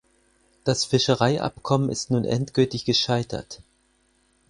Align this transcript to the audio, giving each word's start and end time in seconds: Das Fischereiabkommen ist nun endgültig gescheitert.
Das 0.63 0.83
Fischereiabkommen 0.85 1.91
ist 1.91 2.09
nun 2.09 2.25
endgültig 2.25 2.85
gescheitert. 2.85 3.61